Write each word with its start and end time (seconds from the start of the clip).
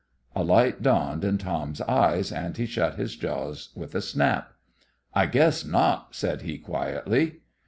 A 0.35 0.43
light 0.43 0.81
dawned 0.81 1.23
in 1.23 1.37
Tom's 1.37 1.79
eyes, 1.81 2.31
and 2.31 2.57
he 2.57 2.65
shut 2.65 2.95
his 2.95 3.15
jaws 3.15 3.69
with 3.75 3.93
a 3.93 4.01
snap. 4.01 4.51
"I 5.13 5.27
guess 5.27 5.63
not!" 5.63 6.15
said 6.15 6.41
he, 6.41 6.57
quietly. 6.57 7.41